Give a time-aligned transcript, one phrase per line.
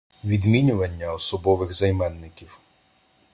[0.23, 2.47] Відмінювання особових займенників